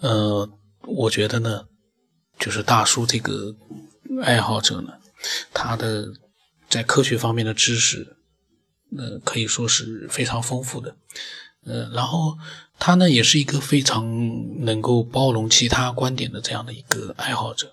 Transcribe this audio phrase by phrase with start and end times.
[0.00, 0.48] 呃，
[0.82, 1.66] 我觉得呢，
[2.38, 3.54] 就是大叔这个
[4.22, 4.92] 爱好者呢，
[5.52, 6.06] 他的
[6.68, 8.16] 在科学方面的知识，
[8.96, 10.96] 呃，可以说是非常丰富的。
[11.64, 12.36] 呃，然后
[12.78, 17.72] 他呢，也是一个非常能够包容其他观点的这样的一个爱好者。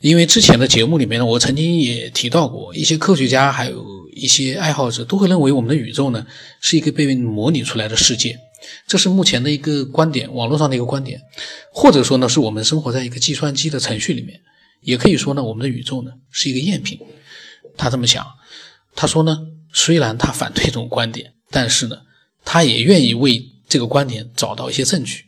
[0.00, 6.26] 因为之前的节目里面呢，我曾经也提到过，一些科学家还有一些爱好者都会认为我们的宇宙呢
[6.60, 8.38] 是一个被模拟出来的世界，
[8.86, 11.20] 这是目前的一个观点，网络上的一个观点，
[11.72, 14.40] 或者说呢是我们生活在一个计算机的程序里面，
[14.82, 16.98] 也可以说呢我们的宇宙呢是一个赝品。
[17.76, 18.24] 他这么想，
[18.94, 19.38] 他说呢，
[19.72, 21.96] 虽然他反对这种观点，但是呢，
[22.44, 25.24] 他也愿意为这个观点找到一些证据。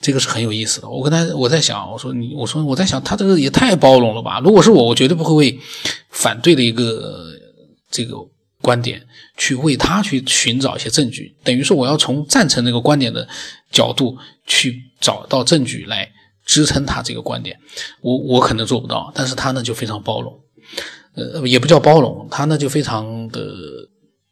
[0.00, 0.88] 这个是很有意思的。
[0.88, 4.40] 我跟他我在想，我说你，我说我在想，他这个也太包容了吧？
[4.40, 5.58] 如果是我，我绝对不会为
[6.10, 7.32] 反对的一个
[7.90, 8.16] 这个
[8.64, 13.28] 观点去为他去寻找一些证据，等于说我要从赞成那个观点的
[13.70, 16.10] 角度去找到证据来
[16.46, 17.60] 支撑他这个观点。
[18.00, 20.40] 我我可能做不到，但是他呢就非常包容，
[21.14, 23.40] 呃，也不叫包容，他呢就非常的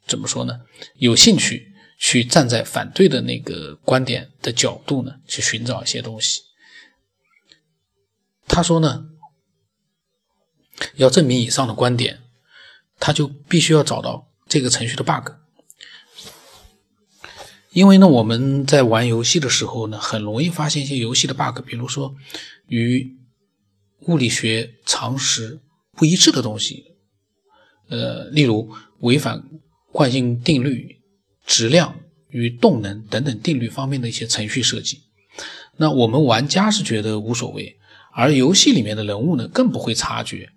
[0.06, 0.58] 怎么说呢？
[0.96, 1.69] 有兴趣。
[2.05, 6.41] 去站在反对的那个观点的角度呢，去寻找一些东西。
[8.48, 9.05] 他说呢，
[10.96, 12.22] 要证明以上的观点，
[13.03, 15.33] 他就必须要找到这个程序的 bug。
[17.70, 22.14] 因为呢，我们在玩游戏的时候呢，很容易发现一些游戏的 bug，比如说
[22.69, 23.17] 与
[24.06, 25.61] 物理学常识
[25.97, 26.95] 不一致的东西，
[27.89, 29.42] 呃，例如违反
[29.91, 31.00] 惯性定律。
[31.45, 31.97] 质量
[32.28, 35.00] 与动能等等定律方面的一些程序设计，
[35.77, 37.77] 那我们玩家是觉得无所谓，
[38.12, 40.50] 而游戏里面的人物呢更不会察觉。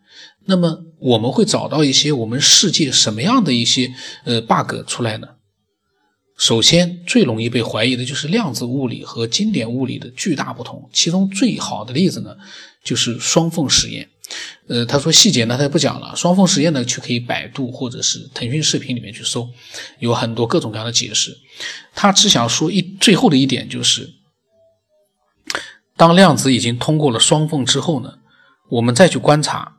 [0.45, 3.93] 那么我们会找到一些我们世界什么样的一些
[4.23, 5.27] 呃 bug 出来呢？
[6.37, 12.35] 首先最容易被怀疑的就是量子物理和经典物理的巨大不同，其中最好的例子呢
[12.83, 14.09] 就是双缝实验。
[14.67, 16.15] 呃，他说细节呢，他不讲了。
[16.15, 19.47] 双缝实验呢，去可以百度或者是腾讯视频里面去搜，
[19.99, 21.37] 有很多各种各样的解释。
[21.93, 24.09] 他只想说一最后的一点就是，
[25.95, 28.15] 当量子已经通过了双缝之后呢，
[28.69, 29.74] 我们再去观察，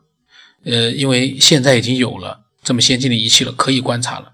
[0.67, 4.33] 呃，因为现在已经有了这么先进的仪器了，可以观察了，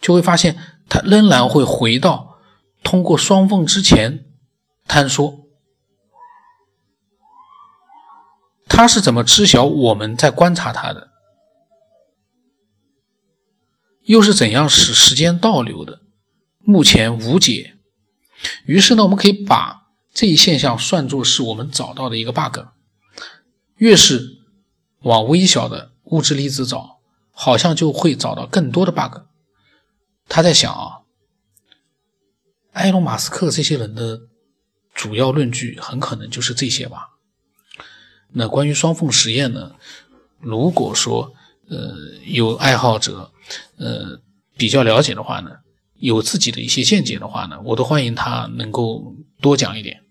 [0.00, 0.56] 就会发现
[0.88, 2.38] 它仍然会回到
[2.82, 4.24] 通过双缝之前
[4.88, 5.44] 坍缩。
[8.66, 11.10] 他是怎么知晓我们在观察他的？
[14.04, 16.00] 又是怎样使时间倒流的？
[16.60, 17.76] 目前无解。
[18.64, 22.60] 于是呢，我们可以把这一现象算作是我们找到的一个 bug。
[23.76, 24.33] 越是
[25.04, 26.98] 往微小的物质粒子找，
[27.30, 29.22] 好像就会找到更多的 bug。
[30.28, 31.00] 他在想啊，
[32.72, 34.22] 埃隆·马斯克这些人的
[34.94, 37.10] 主要论据很可能就是这些吧。
[38.32, 39.76] 那关于双缝实验呢？
[40.40, 41.32] 如果说
[41.68, 41.94] 呃
[42.26, 43.32] 有爱好者
[43.76, 44.20] 呃
[44.56, 45.50] 比较了解的话呢，
[45.94, 50.03] 有自己的一些见解的话呢，我都欢迎他能够多讲一点。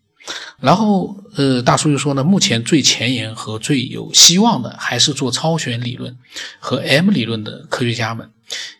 [0.59, 6.17] 然后呃大叔又说呢，目前最前沿和最有希望的还是做超弦理论
[6.59, 8.31] 和 M 理论的科学家们，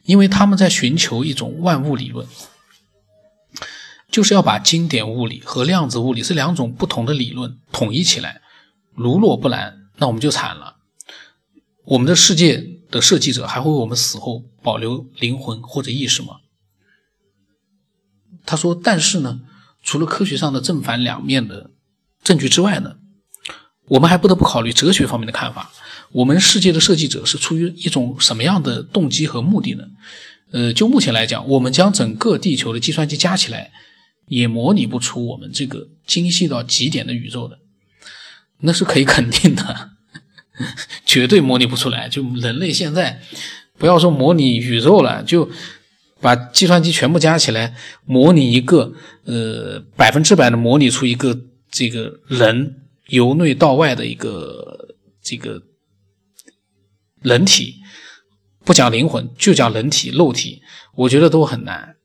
[0.03, 2.25] 因为他们在寻求一种万物理论，
[4.09, 8.41] 就是要把经典物理和量子物理这两种不同的理论统一起来。
[8.95, 10.77] 如若不然，那我们就惨了。
[11.83, 16.37] 我们的世界的设计者还会为我们死后保留灵魂或者意识吗？
[18.45, 19.41] 他说：“但是呢，
[19.83, 21.69] 除了科学上的正反两面的
[22.23, 22.95] 证据之外呢，
[23.89, 25.71] 我们还不得不考虑哲学方面的看法。
[26.13, 29.83] 我们世界的设计者是出于一种什么样的动机和目的呢？
[30.51, 33.71] 呃，就目前来讲，我们将整个地球的计算机加起来，
[34.27, 37.59] 也模拟不出我们这个精细到极点的宇宙的。”
[38.65, 39.89] 那是可以肯定的，
[41.05, 42.07] 绝对模拟不出来。
[42.07, 43.21] 就人类现在，
[43.77, 45.49] 不要说模拟宇宙了，就
[46.23, 47.75] 把计算机全部加起来，
[48.05, 48.93] 模拟一个
[49.25, 51.37] 呃百分之百的模拟出一个
[51.69, 55.61] 这个人由内到外的一个这个
[57.21, 57.75] 人体，
[58.63, 60.61] 不讲灵魂，就讲人体肉体，
[60.95, 61.97] 我觉得都很难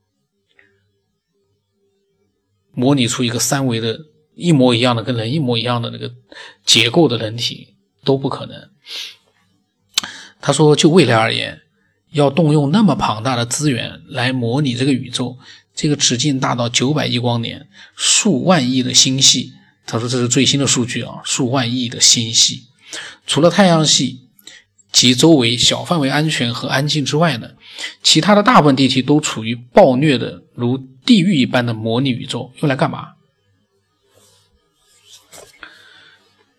[2.73, 3.99] 模拟出一个三维的。
[4.41, 6.15] 一模一样的跟人一模一样的那个
[6.65, 7.75] 结构的人体
[8.05, 8.71] 都不可能。
[10.41, 11.61] 他说，就未来而言，
[12.11, 15.39] 要动用那么庞大的资源来模拟这个宇宙，
[15.75, 19.53] 这个直径大到九百亿光年、数万亿的星系。
[19.87, 22.69] 他说这是最新的数据啊，数万亿的星系，
[23.27, 24.29] 除了太阳系
[24.93, 27.51] 及周围小范围安全和安静之外呢，
[28.03, 30.77] 其他的大部分地区都处于暴虐的如
[31.07, 33.15] 地狱一般的模拟宇宙，用来干嘛？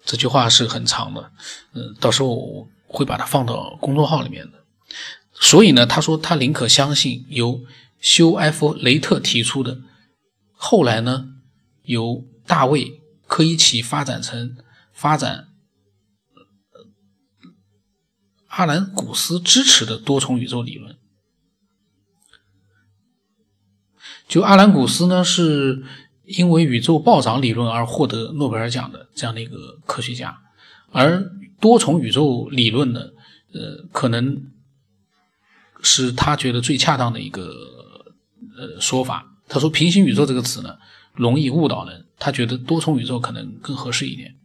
[0.03, 1.31] 这句话是很长的，
[1.73, 4.53] 嗯，到时候我会把它放到公众号里面的。
[5.39, 7.61] 所以呢，他说他宁可相信由
[7.99, 9.79] 休埃弗雷特提出的，
[10.51, 11.29] 后来呢
[11.83, 14.57] 由大卫科伊奇发展成
[14.91, 15.47] 发展
[18.47, 20.97] 阿兰古斯支持的多重宇宙理论。
[24.27, 25.83] 就阿兰古斯呢，是
[26.25, 30.37] 因为宇宙暴涨理论而获得诺贝尔奖的这样的一个科学家，
[30.91, 32.99] 而多重宇宙理论呢，
[33.53, 34.51] 呃，可能
[35.81, 37.53] 是他觉得最恰当的一个
[38.57, 39.25] 呃说法。
[39.47, 40.77] 他说“平行宇宙”这个词呢，
[41.13, 44.35] 容易误导人，他觉得多重宇宙可能更合适一点。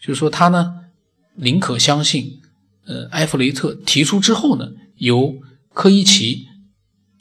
[0.00, 0.86] 就是说，他呢
[1.34, 2.40] 宁可相信，
[2.86, 5.36] 呃，埃弗雷特提出之后呢，由
[5.72, 6.48] 柯伊奇。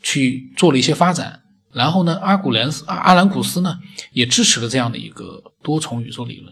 [0.03, 3.77] 去做了一些发展，然后呢，阿古兰斯阿阿兰古斯呢
[4.13, 6.51] 也支持了这样的一个多重宇宙理论。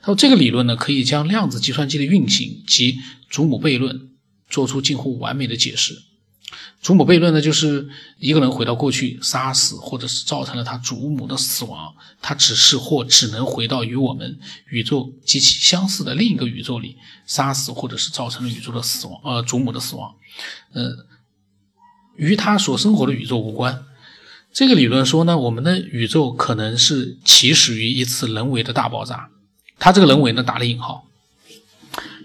[0.00, 2.98] 他说，这个理论呢可以将量子计算机的运行及
[3.30, 4.08] 祖母悖论
[4.52, 6.00] 做出近乎完美的解释。
[6.80, 7.88] 祖母悖论呢，就是
[8.18, 14.38] 一个人回到过去杀死或者是造成了他祖母的死亡，他只是或只能回到与我们
[14.68, 16.96] 宇宙极其相似的另一个宇宙里
[17.26, 20.14] 杀死或者是造成了宇宙的死亡，呃，祖母的死亡，
[20.74, 21.06] 呃。
[22.14, 23.86] 与他所生活的宇宙无关。
[24.52, 29.30] 这个理论说呢，我们的宇宙可能是起始于一次人为的大爆炸。
[29.78, 31.08] 他这个人为呢打了引号，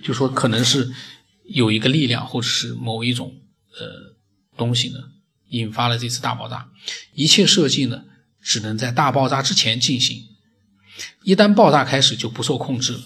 [0.03, 0.91] 就说可能是
[1.47, 3.33] 有一个力量或者是某一种
[3.79, 4.15] 呃
[4.57, 4.99] 东西呢
[5.49, 6.69] 引发了这次大爆炸。
[7.13, 8.03] 一切设计呢
[8.41, 10.23] 只能在大爆炸之前进行，
[11.23, 13.01] 一旦爆炸开始就不受控制了。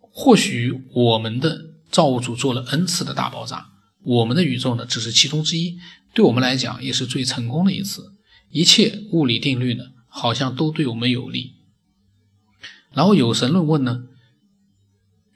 [0.00, 3.70] 或许我们的造物主做了 n 次的大爆炸。
[4.04, 5.78] 我们的宇宙呢，只是其中之一，
[6.12, 8.12] 对我们来讲也是最成功的一次。
[8.50, 11.54] 一切物理定律呢，好像都对我们有利。
[12.92, 14.04] 然后有神论问呢，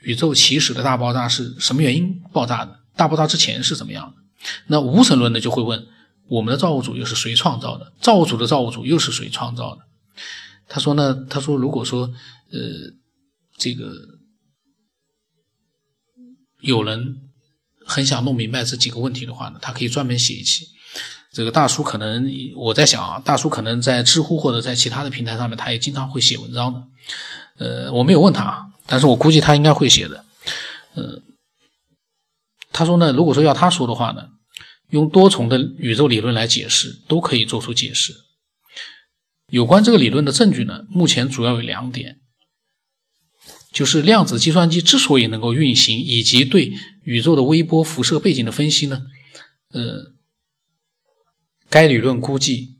[0.01, 2.81] 宇宙起始的大爆炸是什么原因爆炸的？
[2.97, 4.23] 大爆炸之前是怎么样的？
[4.67, 5.87] 那无神论呢，就会问，
[6.29, 7.93] 我们的造物主又是谁创造的？
[8.01, 9.83] 造物主的造物主又是谁创造的？
[10.69, 12.11] 他说呢，他说如果说，
[12.51, 12.59] 呃，
[13.57, 13.93] 这个
[16.61, 17.23] 有人。
[17.91, 20.69] 很想弄明白这几个问题的话呢，他可以专门写一期。
[21.33, 26.87] 这个大叔可能我在想啊，大叔可能在知乎或者在其他的平台上面，他也经常会写文章的。
[27.57, 30.25] 呃，我没有问他啊，但是我估计他应该会写的。
[30.95, 31.23] 呃，
[32.73, 34.31] 他说呢，如果说要他说的话呢，
[34.89, 38.15] 用多重的宇宙理论来解释，都可以做出解释。
[39.49, 42.21] 有关这个理论的证据呢，目前主要有两点。
[43.71, 49.07] 就是量子计算机之所以能够运行，以及对宇宙的微波辐射背景的分析呢？
[49.69, 50.15] 呃，
[51.69, 52.79] 该理论估计，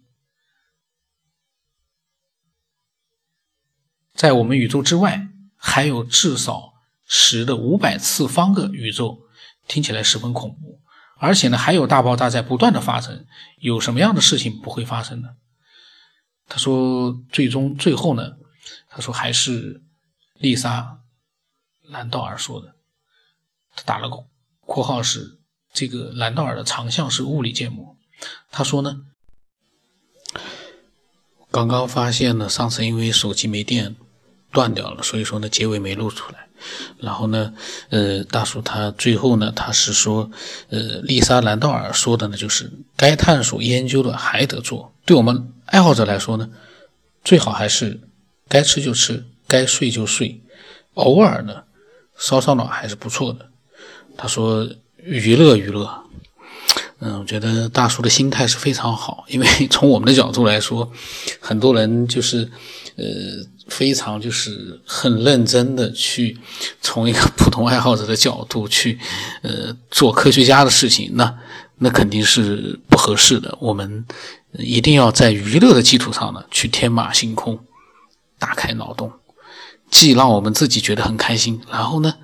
[4.15, 5.29] 在我们宇宙之外
[5.59, 6.73] 还有至少
[7.05, 9.19] 十的五百次方个宇宙，
[9.67, 10.81] 听起来十分恐怖。
[11.19, 13.27] 而且呢，还有大爆炸在不断的发生。
[13.59, 15.29] 有什么样的事情不会发生呢？
[16.49, 18.37] 他说，最终最后呢，
[18.89, 19.83] 他说还是。
[20.41, 21.01] 丽莎·
[21.91, 22.77] 兰道尔说的，
[23.75, 24.25] 他打了个
[24.61, 25.41] 括号是
[25.73, 27.97] 这个兰道尔的长项是物理建模。
[28.53, 29.01] 他说呢，
[31.51, 33.97] 刚刚发现呢，上次因为手机没电
[34.53, 36.47] 断掉了，所以说呢结尾没录出来。
[36.99, 37.53] 然后呢，
[37.91, 40.31] 呃，大叔他最后呢，他是说，
[40.71, 44.93] 呃，丽莎·兰道尔说的呢，就是该探索研究的还得做。
[45.05, 46.49] 对我们爱好者来说呢，
[47.25, 48.01] 最好还是
[48.49, 49.25] 该吃就吃。
[49.51, 50.43] 该睡就睡，
[50.93, 51.63] 偶尔呢
[52.19, 53.49] 烧烧脑还是不错的。
[54.15, 54.69] 他说
[55.03, 55.89] 娱乐娱乐，
[56.99, 60.93] 嗯，我觉得大叔的心态是非常好，因为从我们的角度来说，
[61.41, 62.51] 很多人就是
[62.97, 63.05] 呃
[63.69, 66.37] 非常就是很认真的去
[66.81, 68.99] 从一个普通爱好者的角度去
[69.43, 71.39] 呃做科学家的事情，那
[71.79, 73.57] 那肯定是不合适的。
[73.61, 74.05] 我们
[74.55, 77.59] 一定要在娱乐的基础上呢去天马行空，
[78.39, 79.13] 大开脑洞。
[79.91, 82.17] 既让我们自己觉得很开心，然后呢，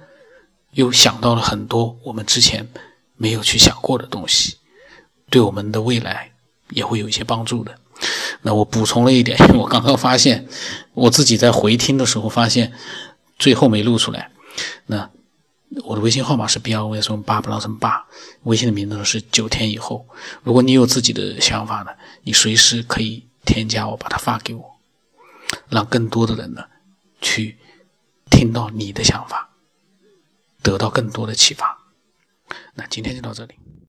[0.73, 2.69] 又想到了很多我们之前
[3.17, 4.57] 没有去想过的东西，
[5.31, 6.33] 对我们的未来
[6.71, 7.75] 也会有一些帮助的。
[8.47, 10.47] 那我补充了一点，因 为我刚刚发现
[10.93, 12.73] 我自己在回听的时候发现
[13.39, 14.31] 最后没录出来。
[14.87, 15.11] 那
[15.85, 18.07] 我的微信号码是 b r o s 八不让成八，
[18.43, 20.07] 微信的名字是九天以后。
[20.43, 21.91] 如果你有自己的想法呢，
[22.23, 24.77] 你随时可以添加我，把它发给我，
[25.71, 26.63] 让更多的人呢。
[27.21, 27.57] 去
[28.31, 29.49] 听到你的想法，
[30.63, 31.79] 得到更多的启发。
[32.75, 33.55] 那今天就到这里。